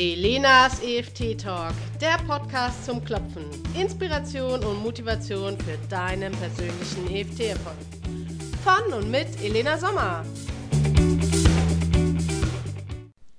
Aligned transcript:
Elenas 0.00 0.80
EFT 0.80 1.40
Talk, 1.40 1.74
der 2.00 2.18
Podcast 2.24 2.84
zum 2.84 3.04
Klopfen. 3.04 3.44
Inspiration 3.74 4.62
und 4.62 4.80
Motivation 4.80 5.58
für 5.58 5.76
deinen 5.90 6.30
persönlichen 6.34 7.10
EFT-Erfolg. 7.10 7.74
Von 8.62 8.92
und 8.92 9.10
mit 9.10 9.26
Elena 9.42 9.76
Sommer. 9.76 10.24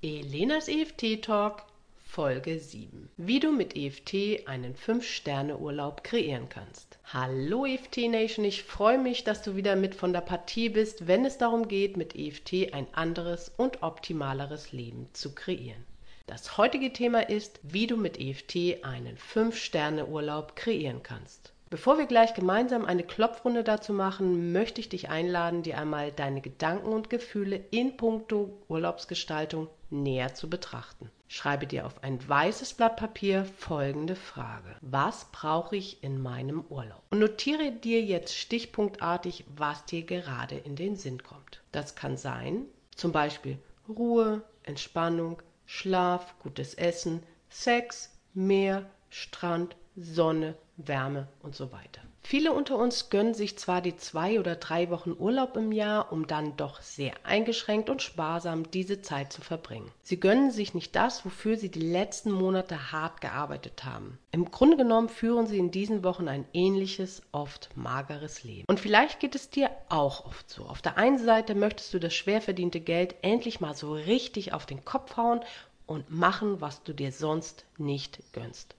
Elenas 0.01 0.67
EFT 0.67 1.21
Talk, 1.21 1.63
Folge 2.03 2.59
7. 2.59 3.07
Wie 3.15 3.39
du 3.39 3.53
mit 3.53 3.77
EFT 3.77 4.45
einen 4.45 4.75
5-Sterne-Urlaub 4.75 6.03
kreieren 6.03 6.49
kannst. 6.49 6.99
Hallo 7.05 7.65
EFT 7.65 8.09
Nation, 8.09 8.43
ich 8.43 8.63
freue 8.63 8.97
mich, 8.97 9.23
dass 9.23 9.43
du 9.43 9.55
wieder 9.55 9.77
mit 9.77 9.95
von 9.95 10.11
der 10.11 10.19
Partie 10.19 10.67
bist, 10.67 11.07
wenn 11.07 11.23
es 11.23 11.37
darum 11.37 11.69
geht, 11.69 11.95
mit 11.95 12.17
EFT 12.17 12.73
ein 12.73 12.87
anderes 12.91 13.49
und 13.55 13.81
optimaleres 13.81 14.73
Leben 14.73 15.07
zu 15.13 15.33
kreieren. 15.33 15.86
Das 16.29 16.60
heutige 16.60 16.93
Thema 16.93 17.28
ist, 17.28 17.60
wie 17.64 17.88
du 17.88 17.97
mit 17.97 18.19
EFT 18.19 18.86
einen 18.86 19.18
5-Sterne-Urlaub 19.18 20.56
kreieren 20.56 21.01
kannst. 21.01 21.54
Bevor 21.71 21.97
wir 21.97 22.06
gleich 22.06 22.36
gemeinsam 22.36 22.86
eine 22.86 23.01
Klopfrunde 23.01 23.64
dazu 23.64 23.93
machen, 23.93 24.51
möchte 24.51 24.79
ich 24.79 24.89
dich 24.89 25.10
einladen, 25.10 25.64
dir 25.64 25.79
einmal 25.79 26.11
deine 26.11 26.42
Gedanken 26.42 26.89
und 26.89 27.10
Gefühle 27.10 27.56
in 27.71 27.97
puncto 27.97 28.61
Urlaubsgestaltung 28.68 29.70
näher 29.89 30.36
zu 30.36 30.51
betrachten. 30.51 31.10
Schreibe 31.28 31.65
dir 31.65 31.87
auf 31.87 32.03
ein 32.03 32.20
weißes 32.30 32.75
Blatt 32.75 32.98
Papier 32.98 33.44
folgende 33.45 34.16
Frage. 34.16 34.75
Was 34.81 35.31
brauche 35.31 35.78
ich 35.78 36.03
in 36.03 36.22
meinem 36.22 36.64
Urlaub? 36.70 37.02
Und 37.09 37.17
notiere 37.17 37.72
dir 37.72 38.03
jetzt 38.03 38.38
stichpunktartig, 38.38 39.45
was 39.58 39.84
dir 39.86 40.03
gerade 40.03 40.58
in 40.59 40.75
den 40.75 40.95
Sinn 40.95 41.23
kommt. 41.23 41.64
Das 41.72 41.95
kann 41.95 42.17
sein, 42.17 42.66
zum 42.95 43.11
Beispiel 43.11 43.58
Ruhe, 43.88 44.44
Entspannung, 44.61 45.42
Schlaf, 45.72 46.33
gutes 46.39 46.73
Essen, 46.73 47.22
Sex, 47.48 48.09
Meer, 48.34 48.89
Strand, 49.12 49.75
Sonne, 49.95 50.56
Wärme 50.78 51.28
und 51.44 51.53
so 51.53 51.72
weiter. 51.72 52.02
Viele 52.30 52.53
unter 52.53 52.77
uns 52.77 53.09
gönnen 53.09 53.33
sich 53.33 53.58
zwar 53.58 53.81
die 53.81 53.97
zwei 53.97 54.39
oder 54.39 54.55
drei 54.55 54.91
Wochen 54.91 55.16
Urlaub 55.17 55.58
im 55.58 55.72
Jahr, 55.72 56.11
um 56.11 56.27
dann 56.27 56.55
doch 56.58 56.80
sehr 56.80 57.13
eingeschränkt 57.23 57.89
und 57.89 58.03
sparsam 58.03 58.69
diese 58.69 59.02
Zeit 59.02 59.33
zu 59.33 59.41
verbringen. 59.41 59.91
Sie 60.03 60.19
gönnen 60.19 60.52
sich 60.52 60.75
nicht 60.75 60.95
das, 60.95 61.25
wofür 61.25 61.57
sie 61.57 61.69
die 61.69 61.81
letzten 61.81 62.30
Monate 62.30 62.91
hart 62.91 63.22
gearbeitet 63.22 63.83
haben. 63.83 64.19
Im 64.31 64.52
Grunde 64.52 64.77
genommen 64.77 65.09
führen 65.09 65.47
sie 65.47 65.57
in 65.57 65.72
diesen 65.72 66.03
Wochen 66.03 66.27
ein 66.27 66.45
ähnliches, 66.53 67.23
oft 67.31 67.75
mageres 67.75 68.44
Leben. 68.44 68.66
Und 68.67 68.80
vielleicht 68.80 69.19
geht 69.19 69.33
es 69.33 69.50
dir 69.50 69.72
auch 69.89 70.27
oft 70.27 70.52
so. 70.52 70.66
Auf 70.66 70.83
der 70.83 71.00
einen 71.00 71.17
Seite 71.17 71.55
möchtest 71.55 71.95
du 71.95 72.00
das 72.00 72.13
schwer 72.13 72.41
verdiente 72.41 72.80
Geld 72.80 73.16
endlich 73.23 73.59
mal 73.59 73.73
so 73.73 73.91
richtig 73.91 74.53
auf 74.53 74.67
den 74.67 74.85
Kopf 74.85 75.17
hauen 75.17 75.39
und 75.88 76.11
machen, 76.11 76.61
was 76.61 76.83
du 76.83 76.94
dir 76.94 77.11
sonst 77.11 77.66
nicht 77.80 78.22
gönnst. 78.33 78.75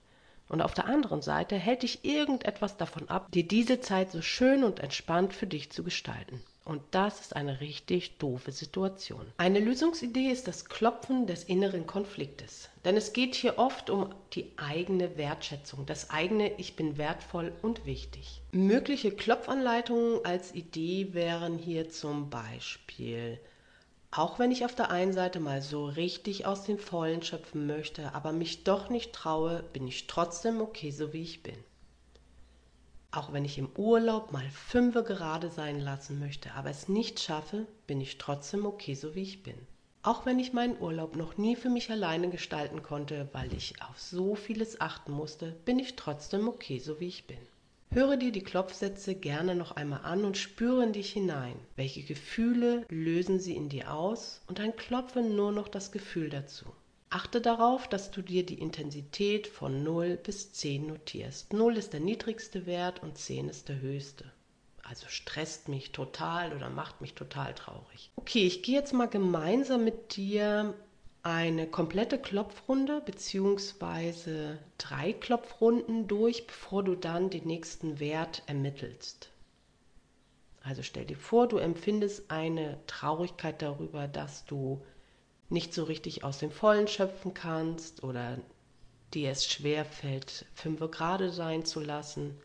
Und 0.51 0.61
auf 0.61 0.73
der 0.73 0.85
anderen 0.85 1.21
Seite 1.21 1.55
hält 1.55 1.83
dich 1.83 2.03
irgendetwas 2.03 2.75
davon 2.75 3.07
ab, 3.07 3.31
dir 3.31 3.47
diese 3.47 3.79
Zeit 3.79 4.11
so 4.11 4.21
schön 4.21 4.65
und 4.65 4.81
entspannt 4.81 5.33
für 5.33 5.47
dich 5.47 5.71
zu 5.71 5.81
gestalten. 5.81 6.43
Und 6.65 6.81
das 6.91 7.21
ist 7.21 7.37
eine 7.37 7.61
richtig 7.61 8.17
doofe 8.17 8.51
Situation. 8.51 9.25
Eine 9.37 9.61
Lösungsidee 9.61 10.29
ist 10.29 10.49
das 10.49 10.65
Klopfen 10.65 11.25
des 11.25 11.45
inneren 11.45 11.87
Konfliktes. 11.87 12.69
Denn 12.83 12.97
es 12.97 13.13
geht 13.13 13.33
hier 13.33 13.59
oft 13.59 13.89
um 13.89 14.13
die 14.33 14.51
eigene 14.57 15.15
Wertschätzung, 15.15 15.85
das 15.85 16.09
eigene 16.09 16.59
Ich 16.59 16.75
bin 16.75 16.97
wertvoll 16.97 17.53
und 17.61 17.85
wichtig. 17.85 18.41
Mögliche 18.51 19.11
Klopfanleitungen 19.11 20.25
als 20.25 20.53
Idee 20.53 21.13
wären 21.13 21.59
hier 21.59 21.89
zum 21.89 22.29
Beispiel 22.29 23.39
auch 24.11 24.39
wenn 24.39 24.51
ich 24.51 24.65
auf 24.65 24.75
der 24.75 24.91
einen 24.91 25.13
Seite 25.13 25.39
mal 25.39 25.61
so 25.61 25.85
richtig 25.85 26.45
aus 26.45 26.63
den 26.63 26.77
Vollen 26.77 27.23
schöpfen 27.23 27.65
möchte, 27.65 28.13
aber 28.13 28.33
mich 28.33 28.65
doch 28.65 28.89
nicht 28.89 29.13
traue, 29.13 29.63
bin 29.71 29.87
ich 29.87 30.07
trotzdem 30.07 30.59
okay, 30.59 30.91
so 30.91 31.13
wie 31.13 31.21
ich 31.21 31.43
bin. 31.43 31.55
Auch 33.11 33.31
wenn 33.31 33.45
ich 33.45 33.57
im 33.57 33.69
Urlaub 33.77 34.33
mal 34.33 34.49
fünfe 34.49 35.03
gerade 35.03 35.49
sein 35.49 35.79
lassen 35.79 36.19
möchte, 36.19 36.53
aber 36.53 36.69
es 36.69 36.89
nicht 36.89 37.21
schaffe, 37.21 37.67
bin 37.87 38.01
ich 38.01 38.17
trotzdem 38.17 38.65
okay, 38.65 38.95
so 38.95 39.15
wie 39.15 39.23
ich 39.23 39.43
bin. 39.43 39.55
Auch 40.03 40.25
wenn 40.25 40.39
ich 40.39 40.51
meinen 40.51 40.79
Urlaub 40.81 41.15
noch 41.15 41.37
nie 41.37 41.55
für 41.55 41.69
mich 41.69 41.89
alleine 41.89 42.29
gestalten 42.29 42.83
konnte, 42.83 43.29
weil 43.33 43.53
ich 43.53 43.81
auf 43.81 43.99
so 43.99 44.35
vieles 44.35 44.81
achten 44.81 45.11
musste, 45.11 45.51
bin 45.63 45.79
ich 45.79 45.95
trotzdem 45.95 46.47
okay, 46.47 46.79
so 46.79 46.99
wie 46.99 47.07
ich 47.07 47.27
bin. 47.27 47.37
Höre 47.93 48.15
dir 48.15 48.31
die 48.31 48.43
Klopfsätze 48.43 49.15
gerne 49.15 49.53
noch 49.53 49.73
einmal 49.73 49.99
an 50.03 50.23
und 50.23 50.37
spüre 50.37 50.81
in 50.81 50.93
dich 50.93 51.11
hinein. 51.11 51.59
Welche 51.75 52.03
Gefühle 52.03 52.85
lösen 52.87 53.37
sie 53.37 53.53
in 53.53 53.67
dir 53.67 53.93
aus? 53.93 54.41
Und 54.47 54.59
dann 54.59 54.77
klopfe 54.77 55.21
nur 55.21 55.51
noch 55.51 55.67
das 55.67 55.91
Gefühl 55.91 56.29
dazu. 56.29 56.65
Achte 57.09 57.41
darauf, 57.41 57.89
dass 57.89 58.09
du 58.09 58.21
dir 58.21 58.45
die 58.45 58.61
Intensität 58.61 59.45
von 59.45 59.83
0 59.83 60.15
bis 60.15 60.53
10 60.53 60.87
notierst. 60.87 61.51
0 61.51 61.75
ist 61.75 61.91
der 61.91 61.99
niedrigste 61.99 62.65
Wert 62.65 63.03
und 63.03 63.17
10 63.17 63.49
ist 63.49 63.67
der 63.67 63.81
höchste. 63.81 64.23
Also 64.83 65.07
stresst 65.09 65.67
mich 65.67 65.91
total 65.91 66.55
oder 66.55 66.69
macht 66.69 67.01
mich 67.01 67.13
total 67.13 67.53
traurig. 67.53 68.09
Okay, 68.15 68.47
ich 68.47 68.63
gehe 68.63 68.75
jetzt 68.75 68.93
mal 68.93 69.09
gemeinsam 69.09 69.83
mit 69.83 70.15
dir 70.15 70.73
eine 71.23 71.67
komplette 71.67 72.17
Klopfrunde 72.17 73.01
beziehungsweise 73.05 74.57
drei 74.77 75.13
Klopfrunden 75.13 76.07
durch, 76.07 76.47
bevor 76.47 76.83
du 76.83 76.95
dann 76.95 77.29
den 77.29 77.45
nächsten 77.45 77.99
Wert 77.99 78.41
ermittelst. 78.47 79.29
Also 80.63 80.83
stell 80.83 81.05
dir 81.05 81.17
vor, 81.17 81.47
du 81.47 81.57
empfindest 81.57 82.29
eine 82.29 82.79
Traurigkeit 82.87 83.61
darüber, 83.61 84.07
dass 84.07 84.45
du 84.45 84.81
nicht 85.49 85.73
so 85.73 85.83
richtig 85.83 86.23
aus 86.23 86.39
dem 86.39 86.51
Vollen 86.51 86.87
schöpfen 86.87 87.33
kannst 87.33 88.03
oder 88.03 88.39
dir 89.13 89.31
es 89.31 89.45
schwer 89.45 89.85
fällt, 89.85 90.45
fünf 90.53 90.79
gerade 90.91 91.31
sein 91.31 91.65
zu 91.65 91.81
lassen 91.81 92.39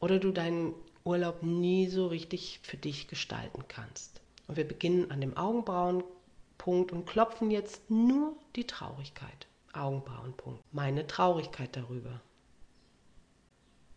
oder 0.00 0.18
du 0.18 0.30
deinen 0.32 0.74
Urlaub 1.04 1.42
nie 1.42 1.88
so 1.88 2.06
richtig 2.06 2.60
für 2.62 2.76
dich 2.76 3.08
gestalten 3.08 3.64
kannst. 3.68 4.20
Und 4.46 4.56
wir 4.56 4.66
beginnen 4.66 5.10
an 5.10 5.20
dem 5.20 5.36
Augenbrauen 5.36 6.04
Punkt 6.66 6.90
und 6.90 7.06
klopfen 7.06 7.52
jetzt 7.52 7.88
nur 7.92 8.36
die 8.56 8.66
Traurigkeit. 8.66 9.46
Augenbrauenpunkt. 9.72 10.64
Meine 10.72 11.06
Traurigkeit 11.06 11.76
darüber. 11.76 12.20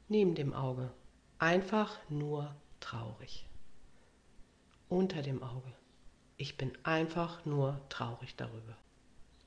Neben 0.07 0.35
dem 0.35 0.53
Auge. 0.53 0.91
Einfach 1.39 1.97
nur 2.09 2.55
traurig. 2.79 3.47
Unter 4.87 5.23
dem 5.23 5.41
Auge. 5.41 5.73
Ich 6.37 6.57
bin 6.57 6.71
einfach 6.83 7.43
nur 7.43 7.81
traurig 7.89 8.35
darüber. 8.35 8.77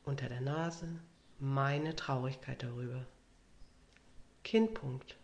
Unter 0.02 0.28
der 0.28 0.40
Nase. 0.40 0.88
Meine 1.38 1.94
Traurigkeit 1.94 2.64
darüber. 2.64 3.06
Kinnpunkt. 4.42 5.16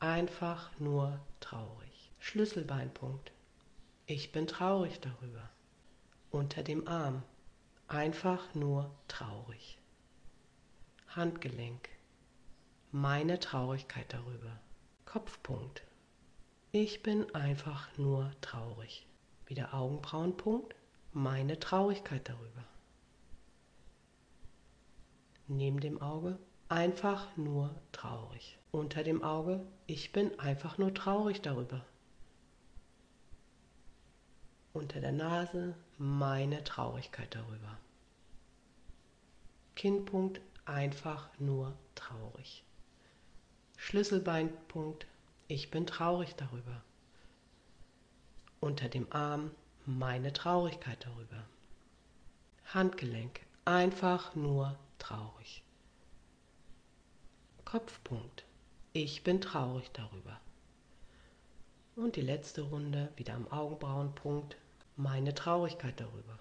Einfach 0.00 0.76
nur 0.80 1.20
traurig. 1.38 2.10
Schlüsselbeinpunkt. 2.18 3.30
Ich 4.06 4.32
bin 4.32 4.48
traurig 4.48 4.98
darüber. 4.98 5.48
Unter 6.32 6.64
dem 6.64 6.88
Arm 6.88 7.22
einfach 7.88 8.54
nur 8.54 8.94
traurig. 9.08 9.78
Handgelenk. 11.08 11.88
Meine 12.90 13.38
Traurigkeit 13.38 14.12
darüber. 14.12 14.58
Kopfpunkt. 15.04 15.82
Ich 16.72 17.02
bin 17.02 17.32
einfach 17.34 17.88
nur 17.98 18.32
traurig. 18.40 19.06
Wieder 19.46 19.74
Augenbrauenpunkt. 19.74 20.74
Meine 21.12 21.60
Traurigkeit 21.60 22.28
darüber. 22.28 22.64
Neben 25.46 25.78
dem 25.80 26.00
Auge 26.00 26.38
einfach 26.68 27.36
nur 27.36 27.74
traurig. 27.92 28.58
Unter 28.72 29.04
dem 29.04 29.22
Auge, 29.22 29.64
ich 29.86 30.10
bin 30.12 30.36
einfach 30.40 30.78
nur 30.78 30.92
traurig 30.94 31.42
darüber. 31.42 31.84
Unter 34.74 35.00
der 35.00 35.12
Nase, 35.12 35.76
meine 35.98 36.64
Traurigkeit 36.64 37.32
darüber. 37.32 37.78
Kinnpunkt 39.76 40.40
einfach 40.64 41.28
nur 41.38 41.76
traurig. 41.94 42.64
Schlüsselbeinpunkt 43.76 45.06
ich 45.46 45.70
bin 45.70 45.86
traurig 45.86 46.34
darüber. 46.34 46.82
Unter 48.58 48.88
dem 48.88 49.06
Arm 49.12 49.52
meine 49.86 50.32
Traurigkeit 50.32 51.04
darüber. 51.04 51.44
Handgelenk 52.66 53.42
einfach 53.64 54.34
nur 54.34 54.76
traurig. 54.98 55.62
Kopfpunkt 57.64 58.44
ich 58.92 59.22
bin 59.22 59.40
traurig 59.40 59.92
darüber. 59.92 60.40
Und 61.94 62.16
die 62.16 62.22
letzte 62.22 62.62
Runde 62.62 63.12
wieder 63.14 63.34
am 63.34 63.46
Augenbrauenpunkt 63.52 64.56
meine 64.96 65.34
Traurigkeit 65.34 65.98
darüber. 66.00 66.38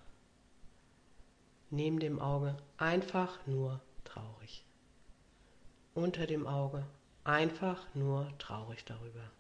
Neben 1.70 2.00
dem 2.00 2.20
Auge 2.20 2.56
einfach 2.78 3.46
nur 3.48 3.82
traurig. 4.04 4.66
Unter 5.96 6.28
dem 6.28 6.46
Auge 6.48 6.86
einfach 7.24 7.86
nur 7.96 8.32
traurig 8.38 8.86
darüber. 8.86 9.32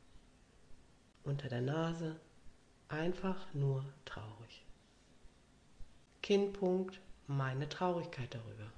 Unter 1.23 1.49
der 1.49 1.61
Nase 1.61 2.19
einfach 2.87 3.53
nur 3.53 3.85
traurig. 4.05 4.65
Kinnpunkt 6.21 6.99
meine 7.27 7.69
Traurigkeit 7.69 8.33
darüber. 8.33 8.71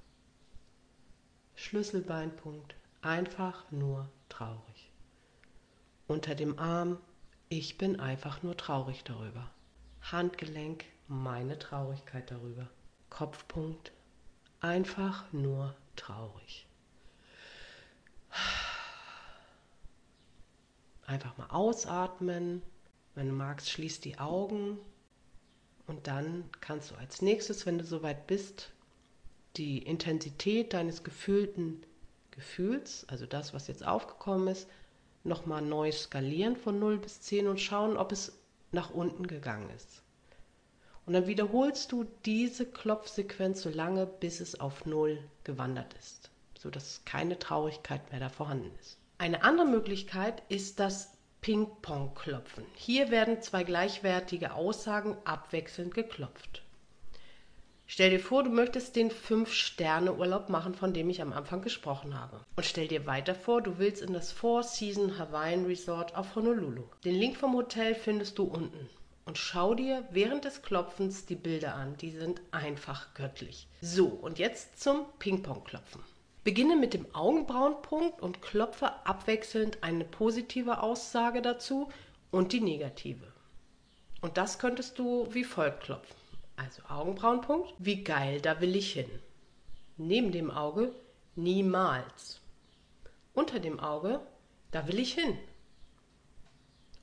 Schlüsselbeinpunkt, 1.55 2.75
einfach 3.01 3.71
nur 3.71 4.09
traurig. 4.29 4.91
Unter 6.07 6.35
dem 6.35 6.59
Arm, 6.59 6.99
ich 7.49 7.77
bin 7.77 7.99
einfach 7.99 8.43
nur 8.43 8.57
traurig 8.57 9.03
darüber. 9.03 9.49
Handgelenk, 10.11 10.85
meine 11.07 11.57
Traurigkeit 11.57 12.29
darüber. 12.29 12.69
Kopfpunkt, 13.09 13.91
einfach 14.59 15.31
nur 15.31 15.75
traurig. 15.95 16.67
Einfach 21.05 21.37
mal 21.37 21.47
ausatmen. 21.49 22.61
Wenn 23.13 23.29
du 23.29 23.33
magst, 23.33 23.69
schließ 23.69 24.01
die 24.01 24.19
Augen. 24.19 24.79
Und 25.87 26.07
dann 26.07 26.49
kannst 26.61 26.91
du 26.91 26.95
als 26.95 27.21
nächstes, 27.21 27.65
wenn 27.65 27.77
du 27.77 27.83
soweit 27.83 28.27
bist, 28.27 28.71
die 29.55 29.77
Intensität 29.79 30.73
deines 30.73 31.03
gefühlten 31.03 31.85
Gefühls, 32.31 33.07
also 33.07 33.25
das, 33.25 33.53
was 33.53 33.67
jetzt 33.67 33.85
aufgekommen 33.85 34.49
ist, 34.49 34.67
nochmal 35.23 35.61
neu 35.61 35.91
skalieren 35.91 36.57
von 36.57 36.79
0 36.79 36.97
bis 36.97 37.21
10 37.21 37.47
und 37.47 37.61
schauen, 37.61 37.97
ob 37.97 38.11
es 38.11 38.37
nach 38.75 38.91
unten 38.91 39.25
gegangen 39.25 39.71
ist. 39.71 40.03
Und 41.07 41.13
dann 41.13 41.27
wiederholst 41.27 41.91
du 41.91 42.03
diese 42.25 42.65
Klopfsequenz 42.65 43.61
so 43.61 43.69
lange, 43.69 44.05
bis 44.05 44.39
es 44.39 44.59
auf 44.59 44.85
0 44.85 45.19
gewandert 45.43 45.93
ist, 45.95 46.29
sodass 46.59 47.01
keine 47.05 47.39
Traurigkeit 47.39 48.11
mehr 48.11 48.19
da 48.19 48.29
vorhanden 48.29 48.71
ist. 48.79 48.97
Eine 49.17 49.43
andere 49.43 49.67
Möglichkeit 49.67 50.43
ist 50.49 50.79
das 50.79 51.11
Ping-Pong-Klopfen. 51.41 52.65
Hier 52.73 53.11
werden 53.11 53.41
zwei 53.41 53.63
gleichwertige 53.63 54.53
Aussagen 54.53 55.15
abwechselnd 55.25 55.93
geklopft. 55.93 56.64
Stell 57.87 58.09
dir 58.09 58.19
vor, 58.19 58.43
du 58.43 58.49
möchtest 58.49 58.95
den 58.95 59.11
5-Sterne-Urlaub 59.11 60.49
machen, 60.49 60.73
von 60.73 60.91
dem 60.93 61.09
ich 61.09 61.21
am 61.21 61.33
Anfang 61.33 61.61
gesprochen 61.61 62.19
habe. 62.19 62.41
Und 62.55 62.65
stell 62.65 62.87
dir 62.87 63.05
weiter 63.05 63.35
vor, 63.35 63.61
du 63.61 63.77
willst 63.77 64.01
in 64.01 64.11
das 64.11 64.31
Four 64.31 64.63
Season 64.63 65.19
Hawaiian 65.19 65.65
Resort 65.65 66.15
auf 66.15 66.35
Honolulu. 66.35 66.83
Den 67.03 67.15
Link 67.15 67.37
vom 67.37 67.53
Hotel 67.53 67.93
findest 67.93 68.39
du 68.39 68.45
unten. 68.45 68.89
Und 69.25 69.37
schau 69.37 69.75
dir 69.75 70.03
während 70.11 70.45
des 70.45 70.63
Klopfens 70.63 71.25
die 71.25 71.35
Bilder 71.35 71.75
an. 71.75 71.95
Die 71.97 72.11
sind 72.11 72.41
einfach 72.51 73.13
göttlich. 73.13 73.67
So, 73.81 74.07
und 74.07 74.39
jetzt 74.39 74.81
zum 74.81 75.05
Ping-Pong-Klopfen. 75.19 76.01
Beginne 76.43 76.75
mit 76.75 76.93
dem 76.93 77.07
Augenbrauenpunkt 77.13 78.21
und 78.21 78.41
klopfe 78.41 79.05
abwechselnd 79.05 79.83
eine 79.83 80.05
positive 80.05 80.81
Aussage 80.81 81.41
dazu 81.41 81.89
und 82.31 82.51
die 82.51 82.61
negative. 82.61 83.31
Und 84.21 84.37
das 84.37 84.59
könntest 84.59 84.99
du 84.99 85.27
wie 85.31 85.43
folgt 85.43 85.83
klopfen. 85.83 86.24
Also 86.55 86.81
Augenbrauenpunkt, 86.87 87.73
wie 87.79 88.03
geil, 88.03 88.41
da 88.41 88.61
will 88.61 88.75
ich 88.75 88.93
hin. 88.93 89.09
Neben 89.97 90.31
dem 90.31 90.51
Auge, 90.51 90.93
niemals. 91.35 92.41
Unter 93.33 93.59
dem 93.59 93.79
Auge, 93.79 94.25
da 94.71 94.87
will 94.87 94.99
ich 94.99 95.13
hin. 95.13 95.37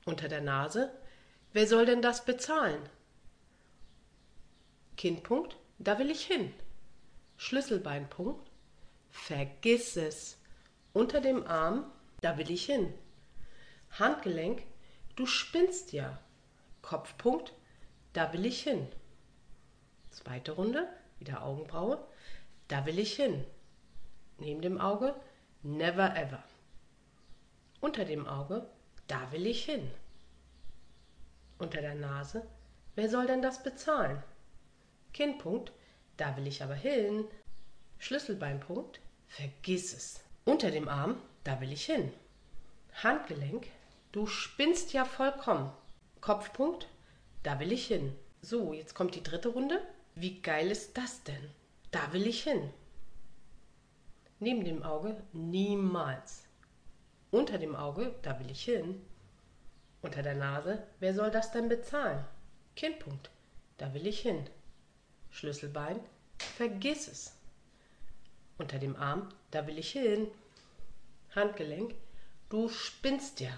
Unter 0.05 0.27
der 0.27 0.41
Nase, 0.41 0.91
wer 1.53 1.67
soll 1.67 1.85
denn 1.85 2.01
das 2.01 2.25
bezahlen? 2.25 2.81
Kindpunkt, 4.97 5.55
da 5.79 5.99
will 5.99 6.09
ich 6.09 6.25
hin. 6.25 6.53
Schlüsselbeinpunkt, 7.37 8.49
vergiss 9.09 9.97
es. 9.97 10.39
Unter 10.93 11.21
dem 11.21 11.45
Arm, 11.45 11.91
da 12.21 12.37
will 12.37 12.51
ich 12.51 12.65
hin. 12.65 12.93
Handgelenk, 13.91 14.63
du 15.15 15.25
spinnst 15.25 15.93
ja. 15.93 16.19
Kopfpunkt, 16.81 17.53
da 18.13 18.33
will 18.33 18.45
ich 18.45 18.63
hin. 18.63 18.87
Zweite 20.13 20.51
Runde, 20.51 20.87
wieder 21.17 21.43
Augenbraue. 21.43 21.97
Da 22.67 22.85
will 22.85 22.99
ich 22.99 23.15
hin. 23.15 23.43
Neben 24.37 24.61
dem 24.61 24.79
Auge, 24.79 25.15
never 25.63 26.15
ever. 26.15 26.43
Unter 27.81 28.05
dem 28.05 28.27
Auge, 28.27 28.69
da 29.07 29.31
will 29.31 29.47
ich 29.47 29.65
hin. 29.65 29.89
Unter 31.57 31.81
der 31.81 31.95
Nase, 31.95 32.47
wer 32.95 33.09
soll 33.09 33.25
denn 33.25 33.41
das 33.41 33.63
bezahlen? 33.63 34.21
Kinnpunkt, 35.13 35.71
da 36.17 36.37
will 36.37 36.45
ich 36.45 36.63
aber 36.63 36.75
hin. 36.75 37.25
Schlüsselbeinpunkt, 37.97 38.99
vergiss 39.27 39.93
es. 39.93 40.23
Unter 40.45 40.69
dem 40.69 40.89
Arm, 40.89 41.17
da 41.43 41.59
will 41.59 41.71
ich 41.71 41.85
hin. 41.85 42.13
Handgelenk, 43.01 43.67
du 44.11 44.27
spinnst 44.27 44.93
ja 44.93 45.05
vollkommen. 45.05 45.71
Kopfpunkt, 46.21 46.87
da 47.41 47.59
will 47.59 47.71
ich 47.71 47.87
hin. 47.87 48.15
So, 48.41 48.73
jetzt 48.73 48.93
kommt 48.93 49.15
die 49.15 49.23
dritte 49.23 49.49
Runde. 49.49 49.81
Wie 50.15 50.41
geil 50.41 50.69
ist 50.69 50.95
das 50.95 51.23
denn? 51.23 51.49
Da 51.89 52.13
will 52.13 52.27
ich 52.27 52.43
hin. 52.43 52.71
Neben 54.39 54.63
dem 54.63 54.83
Auge 54.83 55.23
niemals. 55.33 56.47
Unter 57.31 57.57
dem 57.57 57.75
Auge, 57.75 58.13
da 58.21 58.39
will 58.39 58.51
ich 58.51 58.63
hin. 58.63 59.03
Unter 60.03 60.21
der 60.21 60.35
Nase, 60.35 60.85
wer 60.99 61.15
soll 61.15 61.31
das 61.31 61.51
denn 61.51 61.67
bezahlen? 61.67 62.23
Kindpunkt, 62.75 63.31
da 63.77 63.91
will 63.95 64.05
ich 64.05 64.19
hin. 64.19 64.47
Schlüsselbein, 65.31 65.99
vergiss 66.37 67.07
es. 67.07 67.35
Unter 68.59 68.77
dem 68.77 68.95
Arm, 68.95 69.29
da 69.49 69.65
will 69.65 69.79
ich 69.79 69.93
hin. 69.93 70.27
Handgelenk, 71.33 71.95
du 72.49 72.69
spinnst 72.69 73.39
ja. 73.39 73.53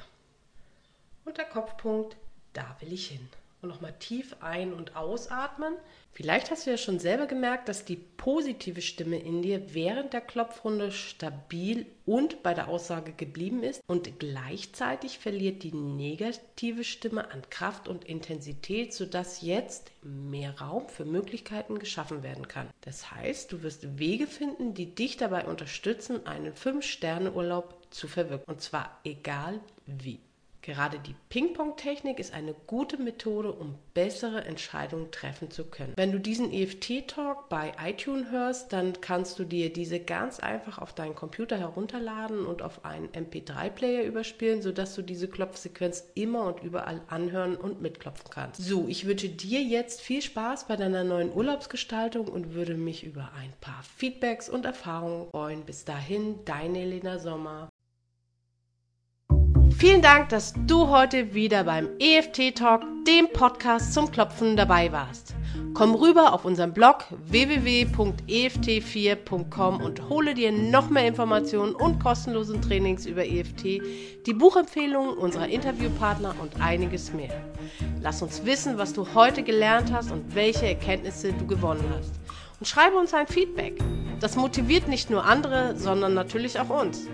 Unter 1.26 1.44
Kopfpunkt, 1.44 2.16
da 2.54 2.78
will 2.80 2.94
ich 2.94 3.10
hin 3.10 3.28
und 3.66 3.70
nochmal 3.70 3.96
tief 4.00 4.36
ein- 4.40 4.74
und 4.74 4.96
ausatmen. 4.96 5.74
Vielleicht 6.12 6.50
hast 6.50 6.66
du 6.66 6.72
ja 6.72 6.78
schon 6.78 7.00
selber 7.00 7.26
gemerkt, 7.26 7.68
dass 7.68 7.84
die 7.84 7.98
positive 7.98 8.82
Stimme 8.82 9.18
in 9.18 9.42
dir 9.42 9.74
während 9.74 10.14
der 10.14 10.22
Klopfrunde 10.22 10.92
stabil 10.92 11.86
und 12.06 12.42
bei 12.42 12.54
der 12.54 12.70
Aussage 12.70 13.12
geblieben 13.12 13.64
ist 13.64 13.82
und 13.86 14.18
gleichzeitig 14.20 15.20
verliert 15.20 15.64
die 15.64 15.74
negative 15.74 16.86
Stimme 16.86 17.32
an 17.32 17.42
Kraft 17.50 17.90
und 17.90 18.06
Intensität, 18.06 18.94
sodass 18.94 19.42
jetzt 19.42 19.92
mehr 20.04 20.62
Raum 20.62 20.88
für 20.88 21.04
Möglichkeiten 21.04 21.80
geschaffen 21.80 22.24
werden 22.24 22.48
kann. 22.48 22.70
Das 22.82 23.12
heißt, 23.12 23.52
du 23.52 23.62
wirst 23.64 24.00
Wege 24.00 24.28
finden, 24.28 24.74
die 24.74 24.96
dich 24.96 25.18
dabei 25.18 25.46
unterstützen, 25.46 26.26
einen 26.28 26.54
5-Sterne-Urlaub 26.54 27.88
zu 27.90 28.08
verwirken. 28.08 28.46
Und 28.46 28.62
zwar 28.62 29.02
egal 29.04 29.60
wie. 29.86 30.20
Gerade 30.66 30.98
die 30.98 31.14
Ping-Pong-Technik 31.30 32.18
ist 32.18 32.34
eine 32.34 32.56
gute 32.66 32.98
Methode, 32.98 33.52
um 33.52 33.76
bessere 33.94 34.46
Entscheidungen 34.46 35.12
treffen 35.12 35.52
zu 35.52 35.66
können. 35.66 35.94
Wenn 35.96 36.12
du 36.12 36.20
diesen 36.20 36.52
EFT-Talk 36.52 37.50
bei 37.50 37.74
iTunes 37.86 38.32
hörst, 38.32 38.74
dann 38.74 39.00
kannst 39.00 39.38
du 39.38 39.44
dir 39.44 39.72
diese 39.72 40.00
ganz 40.00 40.40
einfach 40.40 40.80
auf 40.80 40.94
deinen 40.94 41.14
Computer 41.14 41.60
herunterladen 41.60 42.48
und 42.48 42.64
auf 42.64 42.84
einen 42.84 43.10
MP3-Player 43.10 44.06
überspielen, 44.06 44.64
sodass 44.64 44.96
du 44.96 45.04
diese 45.04 45.28
Klopfsequenz 45.28 46.04
immer 46.16 46.46
und 46.46 46.64
überall 46.64 47.02
anhören 47.10 47.58
und 47.58 47.84
mitklopfen 47.84 48.32
kannst. 48.32 48.60
So, 48.60 48.88
ich 48.88 49.06
wünsche 49.06 49.30
dir 49.30 49.62
jetzt 49.62 50.02
viel 50.02 50.24
Spaß 50.24 50.68
bei 50.68 50.78
deiner 50.78 51.04
neuen 51.04 51.32
Urlaubsgestaltung 51.32 52.28
und 52.28 52.56
würde 52.56 52.74
mich 52.74 53.04
über 53.04 53.30
ein 53.40 53.54
paar 53.62 53.84
Feedbacks 53.98 54.50
und 54.50 54.66
Erfahrungen 54.66 55.30
freuen. 55.30 55.64
Bis 55.64 55.86
dahin, 55.86 56.44
deine 56.44 56.80
Elena 56.80 57.20
Sommer. 57.20 57.70
Vielen 59.78 60.02
Dank, 60.02 60.30
dass 60.30 60.54
du 60.68 60.88
heute 60.88 61.34
wieder 61.34 61.66
beim 61.66 61.90
EFT 62.00 62.56
Talk, 62.56 62.84
dem 63.06 63.28
Podcast 63.28 63.94
zum 63.94 64.10
Klopfen, 64.10 64.56
dabei 64.56 64.90
warst. 64.94 65.36
Komm 65.74 65.96
rüber 65.96 66.32
auf 66.32 66.46
unseren 66.46 66.72
Blog 66.72 67.04
www.eft4.com 67.28 69.82
und 69.82 70.08
hole 70.08 70.34
dir 70.34 70.54
noch 70.54 70.90
mehr 70.90 71.06
Informationen 71.06 71.76
und 71.76 72.00
kostenlosen 72.00 72.62
Trainings 72.62 73.06
über 73.06 73.26
EFT, 73.26 73.82
die 74.26 74.34
Buchempfehlungen 74.34 75.18
unserer 75.18 75.50
Interviewpartner 75.50 76.36
und 76.42 76.62
einiges 76.62 77.12
mehr. 77.12 77.44
Lass 78.02 78.22
uns 78.22 78.46
wissen, 78.46 78.78
was 78.78 78.94
du 78.94 79.14
heute 79.14 79.44
gelernt 79.44 79.92
hast 79.92 80.10
und 80.10 80.36
welche 80.36 80.68
Erkenntnisse 80.68 81.34
du 81.34 81.46
gewonnen 81.46 81.84
hast. 81.98 82.14
Und 82.62 82.66
schreibe 82.66 82.96
uns 82.96 83.14
ein 83.14 83.28
Feedback. 83.28 83.78
Das 84.22 84.38
motiviert 84.38 84.88
nicht 84.88 85.10
nur 85.10 85.26
andere, 85.26 85.76
sondern 85.76 86.14
natürlich 86.14 86.62
auch 86.62 86.70
uns. 86.70 87.10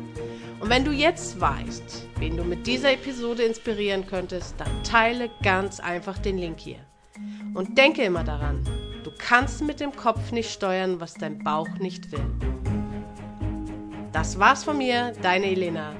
Und 0.62 0.70
wenn 0.70 0.86
du 0.86 0.92
jetzt 0.92 1.42
weißt, 1.42 2.08
wen 2.20 2.38
du 2.38 2.44
mit 2.44 2.68
dieser 2.68 2.94
Episode 2.94 3.42
inspirieren 3.42 4.06
könntest, 4.06 4.54
dann 4.60 4.84
teile 4.84 5.32
ganz 5.42 5.80
einfach 5.80 6.20
den 6.20 6.38
Link 6.38 6.60
hier. 6.60 6.78
Und 7.56 7.80
denke 7.80 8.04
immer 8.04 8.24
daran, 8.24 8.64
du 9.04 9.10
kannst 9.18 9.64
mit 9.64 9.80
dem 9.80 9.92
Kopf 9.96 10.32
nicht 10.32 10.52
steuern, 10.52 11.00
was 11.02 11.16
dein 11.16 11.40
Bauch 11.40 11.68
nicht 11.80 12.12
will. 12.12 12.26
Das 14.12 14.38
war's 14.38 14.64
von 14.64 14.78
mir, 14.78 15.14
deine 15.24 15.48
Elena. 15.48 15.94